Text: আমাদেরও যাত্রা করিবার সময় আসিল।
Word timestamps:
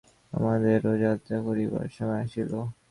আমাদেরও 0.33 0.93
যাত্রা 1.03 1.37
করিবার 1.47 1.87
সময় 1.97 2.21
আসিল। 2.25 2.51